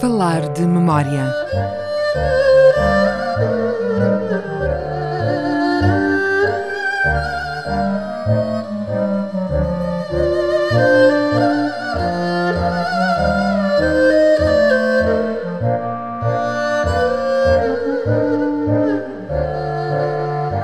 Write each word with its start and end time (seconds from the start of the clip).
Falar 0.00 0.52
de 0.52 0.66
memória. 0.66 1.24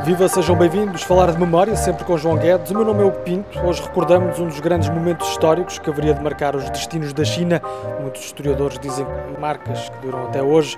Viva, 0.04 0.26
sejam 0.26 0.56
bem-vindos. 0.56 1.04
Falar 1.04 1.30
de 1.30 1.38
memória, 1.38 1.76
sempre 1.76 2.04
com 2.04 2.18
João 2.18 2.36
Guedes. 2.36 2.72
O 2.72 2.74
meu 2.74 2.84
nome 2.84 3.02
é 3.02 3.04
o 3.04 3.12
Pinto. 3.12 3.56
Hoje 3.60 3.80
recordamos 3.82 4.36
um 4.40 4.48
dos 4.48 4.58
grandes 4.58 4.88
momentos 4.88 5.28
históricos 5.28 5.78
que 5.78 5.88
haveria 5.88 6.12
de 6.12 6.20
marcar 6.20 6.56
os 6.56 6.68
destinos 6.70 7.12
da 7.12 7.24
China. 7.24 7.62
Muitos 8.00 8.24
historiadores 8.24 8.80
dizem 8.80 9.06
que 9.06 9.40
marcas 9.40 9.88
que 9.88 9.98
duram 9.98 10.24
até 10.24 10.42
hoje. 10.42 10.76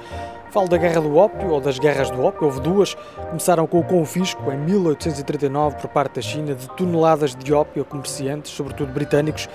Falo 0.51 0.68
da 0.68 0.77
Guerra 0.77 1.01
do 1.01 1.16
Ópio 1.16 1.48
ou 1.48 1.59
das 1.59 1.79
Guerras 1.79 2.10
do 2.10 2.23
Ópio. 2.23 2.45
Houve 2.45 2.60
duas. 2.60 2.95
Começaram 3.30 3.66
com 3.66 3.80
o 3.80 3.84
confisco 3.84 4.52
em 4.52 4.59
1839 4.59 5.77
por 5.77 5.88
parte 5.88 6.16
da 6.16 6.23
China 6.23 6.54
de 6.54 6.68
toneladas 6.77 7.34
de 7.34 7.51
ópio 7.54 7.80
a 7.80 7.84
comerciantes, 7.87 8.52
sobretudo 8.52 8.93
britânicos. 8.93 9.48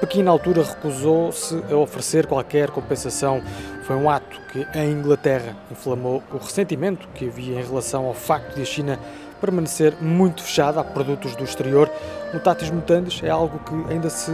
Pequim, 0.00 0.22
na 0.22 0.30
altura, 0.30 0.62
recusou-se 0.62 1.62
a 1.70 1.76
oferecer 1.76 2.26
qualquer 2.26 2.70
compensação. 2.70 3.42
Foi 3.82 3.94
um 3.96 4.08
ato 4.08 4.40
que, 4.50 4.66
em 4.74 4.92
Inglaterra, 4.92 5.54
inflamou 5.70 6.22
o 6.32 6.38
ressentimento 6.38 7.06
que 7.14 7.28
havia 7.28 7.60
em 7.60 7.64
relação 7.64 8.06
ao 8.06 8.14
facto 8.14 8.54
de 8.54 8.62
a 8.62 8.64
China 8.64 8.98
permanecer 9.40 9.94
muito 10.00 10.42
fechada 10.42 10.80
a 10.80 10.84
produtos 10.84 11.36
do 11.36 11.44
exterior. 11.44 11.90
Mutatis 12.32 12.70
mutandis 12.70 13.22
é 13.22 13.28
algo 13.30 13.58
que 13.58 13.92
ainda 13.92 14.08
se 14.08 14.32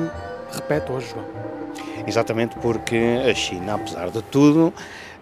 repete 0.52 0.92
hoje, 0.92 1.10
João. 1.10 1.65
Exatamente 2.06 2.56
porque 2.58 3.20
a 3.28 3.34
China, 3.34 3.74
apesar 3.74 4.10
de 4.10 4.22
tudo, 4.22 4.72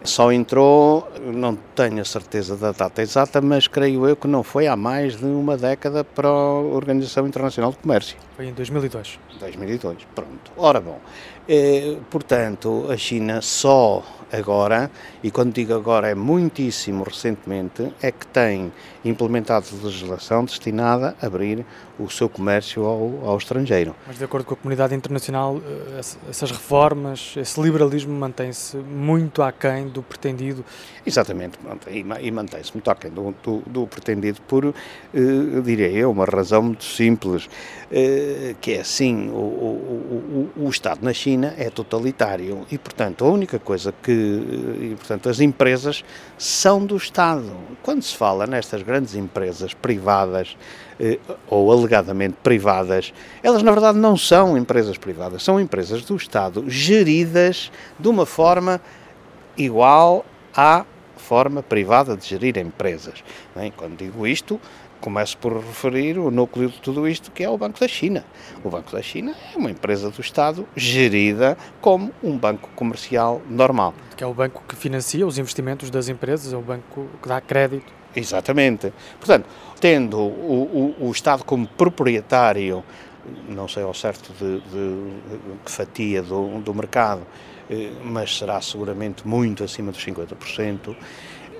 só 0.04 0.30
entrou, 0.30 1.10
não 1.32 1.56
tenho 1.74 2.02
a 2.02 2.04
certeza 2.04 2.56
da 2.56 2.72
data 2.72 3.00
exata, 3.00 3.40
mas 3.40 3.66
creio 3.66 4.06
eu 4.06 4.14
que 4.14 4.28
não 4.28 4.42
foi 4.42 4.66
há 4.66 4.76
mais 4.76 5.16
de 5.16 5.24
uma 5.24 5.56
década 5.56 6.04
para 6.04 6.28
a 6.28 6.60
Organização 6.60 7.26
Internacional 7.26 7.70
de 7.70 7.78
Comércio. 7.78 8.16
Foi 8.36 8.46
em 8.46 8.52
2002. 8.52 9.18
2002, 9.40 10.06
pronto. 10.14 10.52
Ora 10.56 10.80
bom, 10.80 11.00
eh, 11.48 11.96
portanto, 12.10 12.86
a 12.90 12.96
China 12.96 13.40
só 13.40 14.02
agora, 14.32 14.90
e 15.22 15.30
quando 15.30 15.52
digo 15.52 15.74
agora 15.74 16.08
é 16.08 16.14
muitíssimo 16.14 17.04
recentemente, 17.04 17.92
é 18.02 18.10
que 18.10 18.26
tem 18.26 18.72
implementado 19.04 19.66
legislação 19.82 20.44
destinada 20.44 21.14
a 21.20 21.26
abrir 21.26 21.64
o 21.98 22.10
seu 22.10 22.28
comércio 22.28 22.84
ao, 22.84 23.28
ao 23.30 23.38
estrangeiro. 23.38 23.94
Mas 24.06 24.18
de 24.18 24.24
acordo 24.24 24.44
com 24.44 24.54
a 24.54 24.56
comunidade 24.56 24.94
internacional, 24.94 25.60
eh, 25.64 26.32
essas 26.44 26.50
reformas, 26.50 27.34
esse 27.36 27.60
liberalismo 27.60 28.12
mantém-se 28.12 28.76
muito 28.76 29.42
aquém 29.42 29.88
do 29.88 30.02
pretendido. 30.02 30.64
Exatamente, 31.06 31.58
e 32.20 32.30
mantém-se 32.30 32.72
muito 32.74 32.90
aquém 32.90 33.10
do, 33.10 33.34
do, 33.42 33.62
do 33.66 33.86
pretendido 33.86 34.40
por, 34.42 34.66
eh, 34.66 34.72
diria 35.62 35.90
eu, 35.90 36.10
uma 36.10 36.26
razão 36.26 36.62
muito 36.62 36.84
simples, 36.84 37.48
eh, 37.90 38.54
que 38.60 38.72
é 38.72 38.80
assim, 38.80 39.30
o, 39.30 39.34
o, 39.34 40.50
o, 40.56 40.64
o 40.66 40.68
Estado 40.68 41.02
na 41.02 41.12
China 41.12 41.54
é 41.56 41.70
totalitário 41.70 42.66
e, 42.70 42.76
portanto, 42.76 43.24
a 43.24 43.28
única 43.30 43.58
coisa 43.58 43.92
que, 44.02 44.12
e, 44.12 44.94
portanto, 44.98 45.28
as 45.28 45.40
empresas 45.40 46.04
são 46.36 46.84
do 46.84 46.96
Estado. 46.96 47.50
Quando 47.82 48.02
se 48.02 48.16
fala 48.16 48.46
nestas 48.46 48.82
grandes 48.82 49.14
empresas 49.14 49.72
privadas, 49.72 50.56
eh, 50.93 50.93
ou 51.48 51.72
alegadamente 51.72 52.36
privadas, 52.42 53.12
elas 53.42 53.62
na 53.62 53.70
verdade 53.70 53.98
não 53.98 54.16
são 54.16 54.56
empresas 54.56 54.96
privadas, 54.96 55.42
são 55.42 55.60
empresas 55.60 56.04
do 56.04 56.16
Estado 56.16 56.64
geridas 56.68 57.70
de 57.98 58.08
uma 58.08 58.26
forma 58.26 58.80
igual 59.56 60.24
à 60.54 60.84
forma 61.16 61.62
privada 61.62 62.16
de 62.16 62.26
gerir 62.26 62.58
empresas. 62.58 63.24
Bem, 63.56 63.72
quando 63.74 63.96
digo 63.96 64.26
isto, 64.26 64.60
começo 65.00 65.36
por 65.38 65.54
referir 65.54 66.18
o 66.18 66.30
núcleo 66.30 66.68
de 66.68 66.80
tudo 66.80 67.08
isto, 67.08 67.30
que 67.30 67.42
é 67.42 67.48
o 67.48 67.58
Banco 67.58 67.78
da 67.80 67.88
China. 67.88 68.24
O 68.62 68.70
Banco 68.70 68.92
da 68.92 69.02
China 69.02 69.34
é 69.54 69.58
uma 69.58 69.70
empresa 69.70 70.10
do 70.10 70.20
Estado 70.20 70.66
gerida 70.76 71.58
como 71.80 72.10
um 72.22 72.38
banco 72.38 72.68
comercial 72.74 73.42
normal. 73.48 73.94
Que 74.16 74.24
é 74.24 74.26
o 74.26 74.34
banco 74.34 74.62
que 74.66 74.76
financia 74.76 75.26
os 75.26 75.38
investimentos 75.38 75.90
das 75.90 76.08
empresas, 76.08 76.52
é 76.52 76.56
o 76.56 76.62
banco 76.62 77.06
que 77.22 77.28
dá 77.28 77.40
crédito. 77.40 77.92
Exatamente. 78.14 78.92
Portanto, 79.18 79.46
tendo 79.80 80.18
o, 80.18 80.94
o, 81.00 81.06
o 81.08 81.10
Estado 81.10 81.44
como 81.44 81.66
proprietário, 81.66 82.84
não 83.48 83.66
sei 83.68 83.82
ao 83.82 83.94
certo 83.94 84.32
de, 84.32 84.60
que 85.64 85.70
fatia 85.70 86.22
do, 86.22 86.60
do 86.60 86.74
mercado, 86.74 87.22
eh, 87.70 87.90
mas 88.02 88.36
será 88.36 88.60
seguramente 88.60 89.26
muito 89.26 89.64
acima 89.64 89.90
dos 89.90 90.04
50%, 90.04 90.94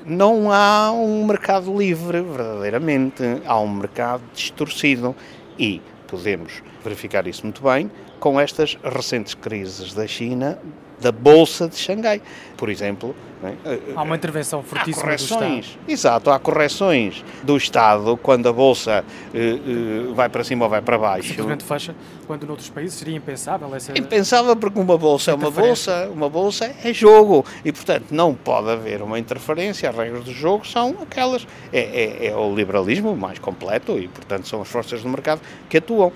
não 0.07 0.53
há 0.53 0.93
um 0.93 1.25
mercado 1.25 1.77
livre, 1.77 2.21
verdadeiramente. 2.21 3.23
Há 3.47 3.59
um 3.59 3.69
mercado 3.69 4.23
distorcido 4.35 5.17
e 5.59 5.81
podemos 6.07 6.63
verificar 6.83 7.27
isso 7.27 7.43
muito 7.43 7.63
bem 7.63 7.91
com 8.21 8.39
estas 8.39 8.79
recentes 8.83 9.35
crises 9.35 9.95
da 9.95 10.07
China, 10.07 10.59
da 11.01 11.13
Bolsa 11.13 11.69
de 11.69 11.77
Xangai, 11.77 12.21
por 12.57 12.69
exemplo. 12.69 13.15
É? 13.45 13.79
Há 13.95 14.03
uma 14.03 14.17
intervenção 14.17 14.63
fortíssima 14.63 15.03
há 15.03 15.05
correções, 15.05 15.67
do 15.67 15.69
Estado. 15.69 15.91
Exato, 15.91 16.31
há 16.31 16.39
correções 16.39 17.25
do 17.43 17.57
Estado 17.59 18.17
quando 18.17 18.49
a 18.49 18.53
Bolsa 18.53 19.05
uh, 19.35 20.11
uh, 20.11 20.15
vai 20.15 20.31
para 20.31 20.43
cima 20.43 20.65
ou 20.65 20.71
vai 20.71 20.81
para 20.81 20.97
baixo. 20.97 21.29
Simplesmente 21.29 21.63
fecha, 21.63 21.95
quando 22.27 22.47
noutros 22.47 22.71
países 22.71 22.95
seria 22.99 23.15
impensável 23.15 23.75
essa... 23.75 23.93
Impensável 23.99 24.57
porque 24.57 24.81
uma 24.81 24.97
Bolsa 24.97 25.33
é 25.33 25.35
uma 25.35 25.51
Bolsa, 25.51 26.09
uma 26.11 26.31
Bolsa 26.31 26.75
é 26.83 26.93
jogo 26.95 27.45
e, 27.63 27.71
portanto, 27.71 28.07
não 28.13 28.35
pode 28.35 28.71
haver 28.71 29.03
uma 29.03 29.19
interferência, 29.19 29.91
as 29.91 29.97
regras 29.97 30.25
do 30.25 30.33
jogo 30.33 30.67
são 30.67 30.97
aquelas, 31.03 31.47
é, 31.71 31.81
é, 31.81 32.27
é 32.29 32.37
o 32.37 32.55
liberalismo 32.55 33.15
mais 33.15 33.39
completo 33.39 33.99
e, 33.99 34.09
portanto, 34.09 34.49
são 34.49 34.63
as 34.63 34.69
forças 34.69 35.03
do 35.03 35.09
mercado 35.11 35.43
que 35.69 35.77
atuam. 35.77 36.11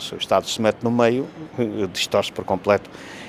Se 0.00 0.14
o 0.14 0.18
Estado 0.18 0.48
se 0.48 0.62
mete 0.62 0.82
no 0.82 0.90
meio, 0.90 1.28
distorce 1.92 2.32
por 2.32 2.44
completo. 2.44 2.88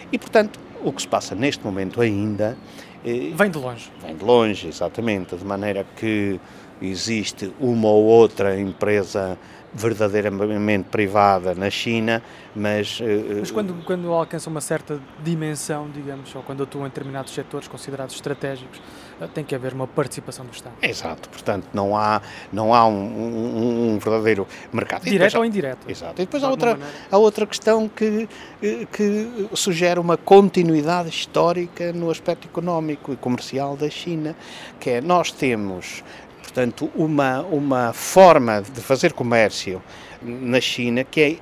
E, 0.09 0.17
portanto, 0.17 0.57
o 0.83 0.91
que 0.91 1.01
se 1.01 1.07
passa 1.07 1.35
neste 1.35 1.63
momento 1.63 2.01
ainda. 2.01 2.57
Eh, 3.05 3.31
vem 3.35 3.49
de 3.49 3.57
longe. 3.57 3.91
Vem 4.01 4.15
de 4.15 4.23
longe, 4.23 4.67
exatamente, 4.67 5.35
de 5.35 5.45
maneira 5.45 5.85
que 5.95 6.39
existe 6.81 7.53
uma 7.59 7.87
ou 7.87 8.03
outra 8.03 8.59
empresa 8.59 9.37
verdadeiramente 9.73 10.89
privada 10.89 11.55
na 11.55 11.69
China, 11.69 12.21
mas... 12.53 12.99
Eh, 13.01 13.39
mas 13.39 13.51
quando, 13.51 13.73
quando 13.85 14.11
alcança 14.11 14.49
uma 14.49 14.59
certa 14.59 14.99
dimensão, 15.23 15.89
digamos, 15.89 16.33
ou 16.35 16.43
quando 16.43 16.63
atuam 16.63 16.85
em 16.85 16.89
determinados 16.89 17.33
setores 17.33 17.67
considerados 17.69 18.13
estratégicos, 18.13 18.81
eh, 19.21 19.27
tem 19.33 19.45
que 19.45 19.55
haver 19.55 19.73
uma 19.73 19.87
participação 19.87 20.45
do 20.45 20.51
Estado. 20.51 20.75
Exato, 20.81 21.29
portanto 21.29 21.67
não 21.73 21.95
há, 21.95 22.21
não 22.51 22.73
há 22.73 22.85
um, 22.85 22.93
um, 22.93 23.93
um 23.93 23.99
verdadeiro 23.99 24.45
mercado. 24.73 25.03
Direto 25.03 25.37
ou 25.37 25.45
indireto. 25.45 25.89
Exato. 25.89 26.21
E 26.21 26.25
depois 26.25 26.43
há 26.43 26.49
outra, 26.49 26.77
há 27.09 27.17
outra 27.17 27.45
questão 27.45 27.87
que, 27.87 28.27
eh, 28.61 28.85
que 28.91 29.47
sugere 29.53 30.01
uma 30.01 30.17
continuidade 30.17 31.07
histórica 31.07 31.93
no 31.93 32.11
aspecto 32.11 32.45
económico 32.45 33.13
e 33.13 33.15
comercial 33.15 33.77
da 33.77 33.89
China, 33.89 34.35
que 34.81 34.89
é 34.89 35.01
nós 35.01 35.31
temos 35.31 36.03
portanto, 36.51 36.91
uma, 36.95 37.41
uma 37.43 37.93
forma 37.93 38.61
de 38.61 38.81
fazer 38.81 39.13
comércio 39.13 39.81
na 40.21 40.59
China 40.59 41.03
que 41.03 41.21
é 41.21 41.37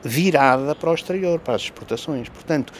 virada 0.00 0.74
para 0.74 0.90
o 0.90 0.94
exterior, 0.94 1.40
para 1.40 1.54
as 1.54 1.62
exportações. 1.62 2.28
Portanto, 2.28 2.72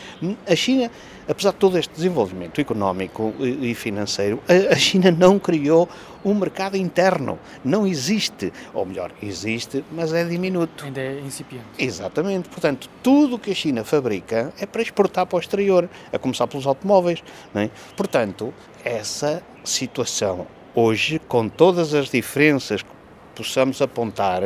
a 0.46 0.54
China, 0.54 0.90
apesar 1.26 1.50
de 1.50 1.56
todo 1.56 1.76
este 1.76 1.92
desenvolvimento 1.94 2.60
económico 2.60 3.34
e 3.40 3.74
financeiro, 3.74 4.40
a 4.70 4.76
China 4.76 5.10
não 5.10 5.38
criou 5.38 5.88
um 6.24 6.34
mercado 6.34 6.76
interno. 6.76 7.38
Não 7.64 7.86
existe. 7.86 8.52
Ou 8.72 8.84
melhor, 8.86 9.10
existe, 9.22 9.84
mas 9.90 10.12
é 10.12 10.22
diminuto. 10.22 10.84
Ainda 10.84 11.00
é 11.00 11.18
incipiente. 11.18 11.64
Exatamente. 11.78 12.48
Portanto, 12.50 12.88
tudo 13.02 13.36
o 13.36 13.38
que 13.38 13.50
a 13.50 13.54
China 13.54 13.84
fabrica 13.84 14.52
é 14.60 14.66
para 14.66 14.82
exportar 14.82 15.26
para 15.26 15.36
o 15.36 15.40
exterior, 15.40 15.88
a 16.12 16.18
começar 16.18 16.46
pelos 16.46 16.66
automóveis. 16.66 17.24
É? 17.54 17.70
Portanto, 17.96 18.52
essa 18.84 19.42
situação 19.64 20.46
hoje, 20.74 21.18
com 21.28 21.48
todas 21.48 21.94
as 21.94 22.08
diferenças 22.10 22.82
que 22.82 22.88
possamos 23.34 23.80
apontar, 23.82 24.42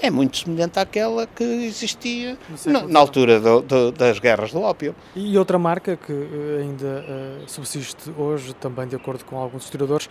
é 0.00 0.10
muito 0.10 0.36
semelhante 0.36 0.78
àquela 0.78 1.26
que 1.26 1.44
existia 1.44 2.36
na, 2.66 2.86
na, 2.86 3.00
altura 3.00 3.40
do, 3.40 3.62
do, 3.62 3.92
das 3.92 4.18
guerras 4.18 4.52
do 4.52 4.60
ópio. 4.60 4.94
E 5.14 5.38
outra 5.38 5.58
marca 5.58 5.96
que 5.96 6.12
eh, 6.12 6.62
ainda 6.62 7.04
uh, 7.08 7.48
subsiste 7.48 8.12
hoje, 8.18 8.52
também 8.54 8.86
de 8.86 8.96
acordo 8.96 9.24
com 9.24 9.38
alguns 9.38 9.64
historiadores, 9.64 10.10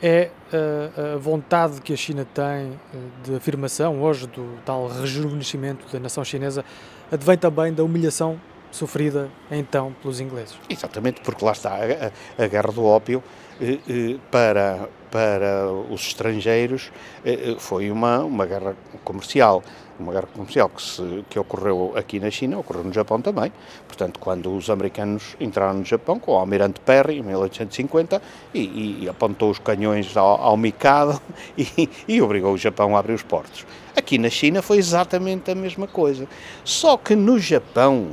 é 0.00 0.30
uh, 0.52 1.14
a 1.14 1.18
vontade 1.18 1.80
que 1.80 1.92
a 1.92 1.96
China 1.96 2.26
tem 2.34 2.78
de 3.24 3.34
afirmação 3.34 4.02
hoje 4.02 4.26
do 4.26 4.58
tal 4.64 4.88
rejuvenescimento 4.88 5.86
da 5.92 5.98
nação 5.98 6.24
chinesa 6.24 6.64
advém 7.10 7.36
também 7.36 7.72
da 7.72 7.84
humilhação 7.84 8.40
sofrida 8.72 9.30
então 9.50 9.94
pelos 10.02 10.18
ingleses. 10.18 10.58
Exatamente, 10.68 11.20
porque 11.20 11.44
lá 11.44 11.52
está 11.52 11.76
a, 11.76 12.42
a 12.42 12.48
guerra 12.48 12.72
do 12.72 12.84
ópio 12.84 13.22
eh, 13.60 13.78
eh, 13.88 14.16
para, 14.30 14.88
para 15.10 15.70
os 15.70 16.00
estrangeiros 16.00 16.90
eh, 17.24 17.54
foi 17.58 17.90
uma, 17.90 18.20
uma 18.20 18.46
guerra 18.46 18.74
comercial. 19.04 19.62
Uma 20.00 20.12
guerra 20.12 20.26
comercial 20.34 20.68
que, 20.68 20.82
se, 20.82 21.24
que 21.28 21.38
ocorreu 21.38 21.92
aqui 21.94 22.18
na 22.18 22.30
China, 22.30 22.58
ocorreu 22.58 22.82
no 22.82 22.92
Japão 22.92 23.20
também. 23.20 23.52
Portanto, 23.86 24.18
quando 24.18 24.52
os 24.56 24.68
americanos 24.68 25.36
entraram 25.38 25.74
no 25.74 25.84
Japão, 25.84 26.18
com 26.18 26.32
o 26.32 26.34
almirante 26.36 26.80
Perry, 26.80 27.18
em 27.18 27.22
1850, 27.22 28.20
e, 28.52 29.04
e 29.04 29.08
apontou 29.08 29.50
os 29.50 29.58
canhões 29.58 30.16
ao, 30.16 30.40
ao 30.40 30.56
Mikado 30.56 31.20
e, 31.56 31.88
e 32.08 32.22
obrigou 32.22 32.54
o 32.54 32.58
Japão 32.58 32.96
a 32.96 32.98
abrir 32.98 33.12
os 33.12 33.22
portos. 33.22 33.64
Aqui 33.94 34.16
na 34.18 34.30
China 34.30 34.62
foi 34.62 34.78
exatamente 34.78 35.50
a 35.50 35.54
mesma 35.54 35.86
coisa. 35.86 36.26
Só 36.64 36.96
que 36.96 37.14
no 37.14 37.38
Japão, 37.38 38.12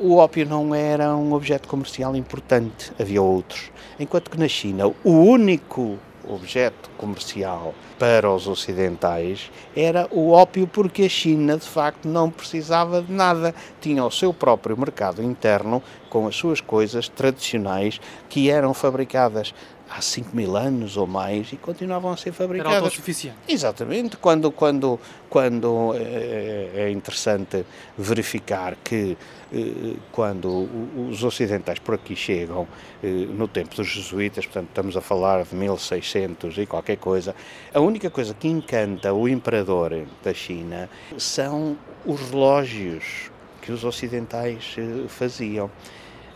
o 0.00 0.16
ópio 0.16 0.46
não 0.46 0.74
era 0.74 1.14
um 1.16 1.32
objeto 1.32 1.68
comercial 1.68 2.14
importante, 2.14 2.92
havia 2.98 3.20
outros. 3.20 3.70
Enquanto 3.98 4.30
que 4.30 4.38
na 4.38 4.48
China, 4.48 4.88
o 5.02 5.10
único 5.10 5.98
objeto 6.28 6.90
comercial 6.96 7.74
para 7.98 8.30
os 8.30 8.46
ocidentais 8.46 9.50
era 9.74 10.06
o 10.10 10.30
ópio, 10.30 10.66
porque 10.66 11.04
a 11.04 11.08
China 11.08 11.56
de 11.56 11.66
facto 11.66 12.06
não 12.06 12.30
precisava 12.30 13.02
de 13.02 13.12
nada, 13.12 13.54
tinha 13.80 14.04
o 14.04 14.10
seu 14.10 14.32
próprio 14.32 14.78
mercado 14.78 15.22
interno 15.22 15.82
com 16.08 16.26
as 16.26 16.36
suas 16.36 16.60
coisas 16.60 17.08
tradicionais 17.08 18.00
que 18.28 18.50
eram 18.50 18.72
fabricadas 18.74 19.54
há 19.90 20.00
5 20.00 20.34
mil 20.34 20.56
anos 20.56 20.96
ou 20.96 21.06
mais 21.06 21.52
e 21.52 21.56
continuavam 21.56 22.10
a 22.10 22.16
ser 22.16 22.32
fabricadas. 22.32 22.72
Era 22.72 22.84
autossuficiente. 22.84 23.38
Exatamente. 23.48 24.16
Quando, 24.16 24.50
quando, 24.50 25.00
quando 25.28 25.94
é, 25.94 26.70
é 26.74 26.90
interessante 26.90 27.64
verificar 27.96 28.76
que 28.82 29.16
eh, 29.52 29.94
quando 30.12 30.68
os 31.10 31.24
ocidentais 31.24 31.78
por 31.78 31.94
aqui 31.94 32.14
chegam 32.14 32.68
eh, 33.02 33.06
no 33.08 33.48
tempo 33.48 33.74
dos 33.74 33.86
jesuítas, 33.86 34.44
portanto 34.44 34.68
estamos 34.68 34.96
a 34.96 35.00
falar 35.00 35.44
de 35.44 35.54
1600 35.54 36.58
e 36.58 36.66
qualquer 36.66 36.98
coisa, 36.98 37.34
a 37.72 37.80
única 37.80 38.10
coisa 38.10 38.34
que 38.34 38.46
encanta 38.46 39.12
o 39.12 39.26
imperador 39.26 40.04
da 40.22 40.34
China 40.34 40.88
são 41.16 41.76
os 42.04 42.30
relógios 42.30 43.30
que 43.62 43.72
os 43.72 43.84
ocidentais 43.84 44.76
eh, 44.76 45.08
faziam 45.08 45.70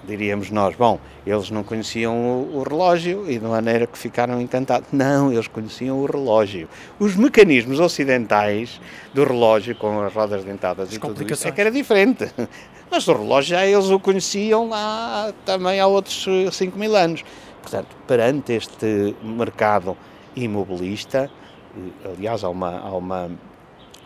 diríamos 0.07 0.51
nós, 0.51 0.75
bom, 0.75 0.99
eles 1.27 1.51
não 1.51 1.63
conheciam 1.63 2.15
o, 2.15 2.59
o, 2.59 2.63
relógio 2.63 3.31
e 3.31 3.39
de 3.39 3.45
maneira 3.45 3.87
que 3.87 3.97
ficaram 3.97 4.41
encantados. 4.41 4.89
Não, 4.93 5.33
eles 5.33 5.47
conheciam 5.47 5.99
o 6.01 6.07
relógio. 6.07 6.69
Os 6.99 7.17
mecanismos 7.17 7.81
ocidentais 7.81 8.81
do 9.15 9.25
relógio, 9.25 9.75
com 9.77 10.01
as 10.01 10.13
rodas 10.13 10.45
dentadas 10.45 10.89
as 10.89 10.95
e 10.95 10.99
tudo 10.99 11.33
isso, 11.33 11.47
é 11.47 11.53
que 11.53 11.61
era 11.61 11.71
diferente. 11.71 12.31
Mas 12.91 13.09
o 13.09 13.13
relógio 13.15 13.51
já 13.51 13.65
eles 13.65 13.89
o 13.89 13.99
conheciam 13.99 14.69
lá 14.69 15.33
também 15.47 15.81
há 15.81 15.87
outros 15.87 16.27
5 16.53 16.79
mil 16.79 16.95
anos. 16.95 17.25
Portanto, 17.63 17.97
perante 18.07 18.53
este 18.53 19.15
mercado 19.23 19.97
imobilista, 20.37 21.31
eh, 21.77 22.11
aliás, 22.17 22.45
há, 22.45 22.49
uma, 22.51 22.79
há 22.81 22.95
uma, 22.95 23.31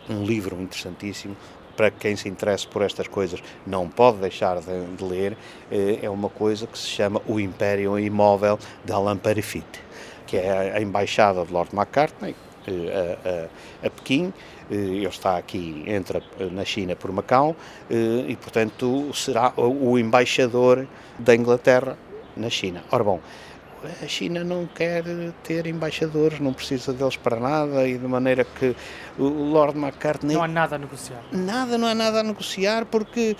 um 0.09 0.23
livro 0.23 0.61
interessantíssimo 0.61 1.35
para 1.77 1.91
quem 1.91 2.15
se 2.15 2.27
interessa 2.27 2.67
por 2.67 2.81
estas 2.81 3.07
coisas 3.07 3.41
não 3.65 3.87
pode 3.87 4.17
deixar 4.17 4.59
de, 4.59 4.85
de 4.97 5.03
ler, 5.03 5.37
eh, 5.71 5.99
é 6.01 6.09
uma 6.09 6.27
coisa 6.27 6.65
que 6.65 6.77
se 6.77 6.87
chama 6.87 7.21
O 7.27 7.39
Império 7.39 7.97
Imóvel 7.99 8.57
de 8.83 8.91
Alain 8.91 9.17
Parifit, 9.17 9.67
que 10.25 10.35
é 10.35 10.73
a 10.75 10.81
embaixada 10.81 11.45
de 11.45 11.53
Lord 11.53 11.73
Macartney 11.73 12.35
eh, 12.67 13.17
a, 13.23 13.85
a, 13.85 13.87
a 13.87 13.89
Pequim, 13.91 14.33
eh, 14.71 14.75
ele 14.75 15.07
está 15.07 15.37
aqui, 15.37 15.83
entra 15.85 16.21
na 16.51 16.65
China 16.65 16.95
por 16.95 17.11
Macau 17.11 17.55
e, 17.89 18.35
portanto, 18.35 19.13
será 19.13 19.53
o 19.55 19.97
embaixador 19.97 20.87
da 21.17 21.35
Inglaterra 21.35 21.95
na 22.35 22.49
China. 22.49 22.83
Ora 22.91 23.03
bom, 23.03 23.21
a 24.03 24.07
China 24.07 24.43
não 24.43 24.65
quer 24.65 25.03
ter 25.43 25.67
embaixadores, 25.67 26.39
não 26.39 26.53
precisa 26.53 26.93
deles 26.93 27.15
para 27.15 27.39
nada 27.39 27.87
e 27.87 27.97
de 27.97 28.07
maneira 28.07 28.43
que 28.43 28.75
o 29.17 29.25
Lord 29.25 29.77
McCartney... 29.77 30.35
Não 30.35 30.43
há 30.43 30.47
nada 30.47 30.75
a 30.75 30.79
negociar. 30.79 31.21
Nada, 31.31 31.77
não 31.77 31.87
há 31.87 31.95
nada 31.95 32.19
a 32.21 32.23
negociar 32.23 32.85
porque 32.85 33.35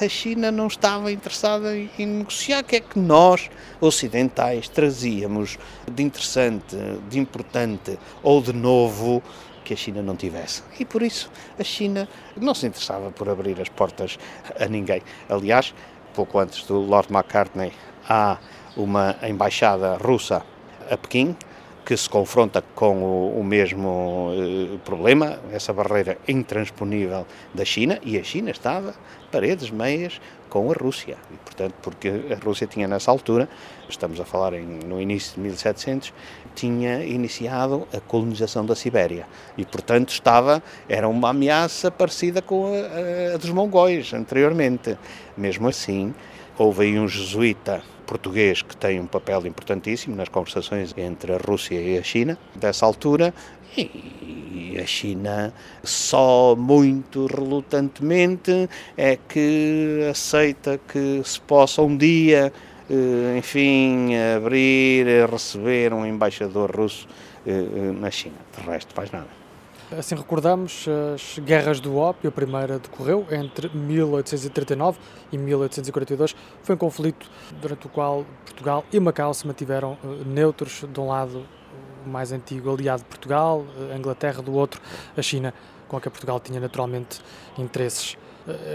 a 0.00 0.08
China 0.08 0.50
não 0.50 0.66
estava 0.66 1.10
interessada 1.10 1.76
em 1.76 2.06
negociar. 2.06 2.60
O 2.60 2.64
que 2.64 2.76
é 2.76 2.80
que 2.80 2.98
nós, 2.98 3.50
ocidentais, 3.80 4.68
trazíamos 4.68 5.58
de 5.90 6.02
interessante, 6.02 6.76
de 7.08 7.18
importante 7.18 7.98
ou 8.22 8.40
de 8.40 8.52
novo 8.52 9.22
que 9.64 9.74
a 9.74 9.76
China 9.76 10.02
não 10.02 10.16
tivesse. 10.16 10.62
E 10.78 10.84
por 10.84 11.02
isso 11.02 11.30
a 11.58 11.64
China 11.64 12.08
não 12.36 12.54
se 12.54 12.66
interessava 12.66 13.10
por 13.10 13.28
abrir 13.28 13.60
as 13.60 13.68
portas 13.68 14.18
a 14.58 14.66
ninguém. 14.66 15.02
Aliás, 15.28 15.74
pouco 16.14 16.38
antes 16.38 16.64
do 16.64 16.78
Lord 16.78 17.12
McCartney, 17.12 17.72
há 18.08 18.38
uma 18.76 19.16
embaixada 19.22 19.96
russa 19.96 20.42
a 20.90 20.96
Pequim, 20.96 21.36
que 21.84 21.96
se 21.96 22.08
confronta 22.08 22.62
com 22.74 23.02
o, 23.02 23.40
o 23.40 23.44
mesmo 23.44 24.30
eh, 24.32 24.78
problema, 24.84 25.40
essa 25.52 25.72
barreira 25.72 26.18
intransponível 26.28 27.26
da 27.54 27.64
China, 27.64 27.98
e 28.02 28.18
a 28.18 28.22
China 28.22 28.50
estava 28.50 28.94
paredes 29.30 29.70
meias 29.70 30.20
com 30.48 30.70
a 30.70 30.74
Rússia. 30.74 31.16
E, 31.32 31.36
portanto, 31.38 31.74
porque 31.82 32.08
a 32.30 32.44
Rússia 32.44 32.66
tinha 32.66 32.86
nessa 32.86 33.10
altura, 33.10 33.48
estamos 33.88 34.20
a 34.20 34.24
falar 34.24 34.54
em, 34.54 34.66
no 34.86 35.00
início 35.00 35.34
de 35.34 35.40
1700, 35.40 36.12
tinha 36.54 37.04
iniciado 37.04 37.86
a 37.94 38.00
colonização 38.00 38.66
da 38.66 38.74
Sibéria. 38.74 39.26
E, 39.56 39.64
portanto, 39.64 40.10
estava, 40.10 40.62
era 40.88 41.08
uma 41.08 41.30
ameaça 41.30 41.90
parecida 41.90 42.42
com 42.42 42.72
a, 42.72 43.34
a 43.34 43.38
dos 43.38 43.50
mongóis 43.50 44.12
anteriormente. 44.12 44.98
Mesmo 45.36 45.68
assim, 45.68 46.14
houve 46.60 46.84
aí 46.84 46.98
um 46.98 47.08
jesuíta 47.08 47.82
português 48.06 48.60
que 48.60 48.76
tem 48.76 49.00
um 49.00 49.06
papel 49.06 49.46
importantíssimo 49.46 50.14
nas 50.14 50.28
conversações 50.28 50.94
entre 50.94 51.32
a 51.32 51.38
Rússia 51.38 51.80
e 51.80 51.96
a 51.96 52.02
China, 52.02 52.38
dessa 52.54 52.84
altura, 52.84 53.32
e 53.74 54.76
a 54.78 54.84
China 54.84 55.54
só 55.82 56.54
muito 56.54 57.26
relutantemente 57.28 58.68
é 58.94 59.16
que 59.16 60.06
aceita 60.10 60.78
que 60.86 61.22
se 61.24 61.40
possa 61.40 61.80
um 61.80 61.96
dia, 61.96 62.52
eh, 62.90 63.38
enfim, 63.38 64.14
abrir, 64.36 65.06
receber 65.30 65.94
um 65.94 66.04
embaixador 66.04 66.76
russo 66.76 67.08
eh, 67.46 67.52
eh, 67.52 67.92
na 67.92 68.10
China. 68.10 68.36
De 68.54 68.68
resto, 68.68 68.92
faz 68.92 69.10
nada. 69.10 69.39
Assim 69.98 70.14
recordamos 70.14 70.86
as 71.12 71.40
guerras 71.40 71.80
do 71.80 71.96
ópio, 71.96 72.28
a 72.28 72.32
primeira 72.32 72.78
decorreu 72.78 73.26
entre 73.28 73.68
1839 73.76 75.00
e 75.32 75.36
1842. 75.36 76.36
Foi 76.62 76.76
um 76.76 76.78
conflito 76.78 77.28
durante 77.60 77.86
o 77.86 77.90
qual 77.90 78.24
Portugal 78.44 78.84
e 78.92 79.00
Macau 79.00 79.34
se 79.34 79.44
mantiveram 79.48 79.98
eh, 80.04 80.06
neutros, 80.24 80.84
de 80.88 81.00
um 81.00 81.08
lado 81.08 81.44
o 82.06 82.08
mais 82.08 82.30
antigo 82.30 82.72
aliado 82.72 83.02
de 83.02 83.08
Portugal, 83.08 83.66
a 83.92 83.96
Inglaterra, 83.96 84.40
do 84.40 84.54
outro 84.54 84.80
a 85.16 85.22
China, 85.22 85.52
com 85.88 85.96
a 85.96 86.00
que 86.00 86.08
Portugal 86.08 86.38
tinha 86.38 86.60
naturalmente 86.60 87.20
interesses. 87.58 88.16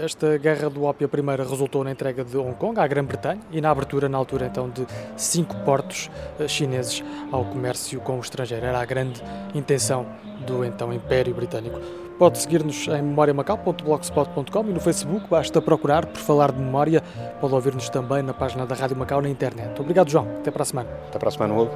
Esta 0.02 0.38
guerra 0.38 0.70
do 0.70 0.84
ópio, 0.84 1.08
primeira, 1.08 1.42
resultou 1.42 1.82
na 1.82 1.90
entrega 1.90 2.24
de 2.24 2.36
Hong 2.36 2.54
Kong 2.54 2.78
à 2.78 2.86
Grã-Bretanha 2.86 3.40
e 3.50 3.60
na 3.60 3.70
abertura, 3.70 4.08
na 4.08 4.16
altura 4.16 4.46
então, 4.46 4.70
de 4.70 4.86
cinco 5.16 5.56
portos 5.64 6.10
eh, 6.38 6.46
chineses 6.46 7.02
ao 7.32 7.44
comércio 7.44 8.00
com 8.00 8.16
o 8.16 8.20
estrangeiro. 8.20 8.64
Era 8.64 8.80
a 8.80 8.84
grande 8.84 9.22
intenção 9.54 10.06
do 10.46 10.64
então 10.64 10.92
Império 10.92 11.34
Britânico. 11.34 11.80
Pode 12.18 12.38
seguir-nos 12.38 12.88
em 12.88 13.02
memoriamacau.blogspot.com 13.02 14.64
e 14.68 14.72
no 14.72 14.80
Facebook, 14.80 15.28
basta 15.28 15.60
procurar 15.60 16.06
por 16.06 16.18
falar 16.18 16.50
de 16.50 16.58
memória. 16.58 17.02
Pode 17.40 17.52
ouvir-nos 17.52 17.90
também 17.90 18.22
na 18.22 18.32
página 18.32 18.64
da 18.64 18.74
Rádio 18.74 18.96
Macau 18.96 19.20
na 19.20 19.28
internet. 19.28 19.78
Obrigado, 19.78 20.08
João. 20.08 20.26
Até 20.40 20.50
para 20.50 20.62
a 20.62 20.66
semana. 20.66 20.88
Até 21.08 21.18
para 21.18 21.28
a 21.28 21.32
semana, 21.32 21.54
Hugo. 21.54 21.72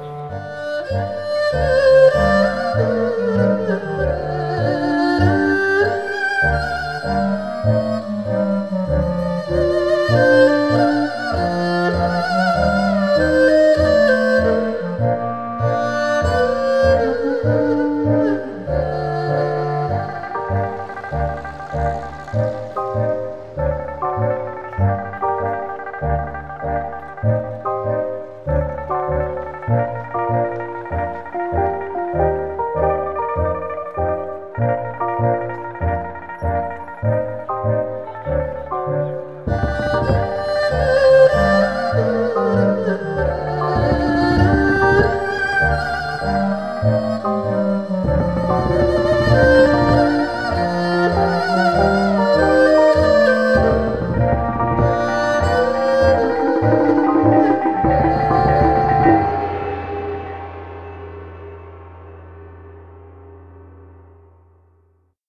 Thank 46.91 47.23
you. 49.11 49.20